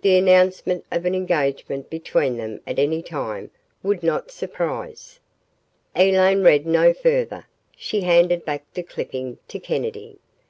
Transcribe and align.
The 0.00 0.16
announcement 0.16 0.86
of 0.90 1.04
an 1.04 1.14
engagement 1.14 1.90
between 1.90 2.38
them 2.38 2.62
at 2.66 2.78
any 2.78 3.02
time 3.02 3.50
would 3.82 4.02
not 4.02 4.30
surprise 4.30 5.20
Elaine 5.94 6.42
read 6.42 6.66
no 6.66 6.94
further. 6.94 7.44
She 7.76 8.00
handed 8.00 8.46
back 8.46 8.64
the 8.72 8.82
clipping 8.82 9.36
to 9.48 9.58
Kennedy. 9.58 10.20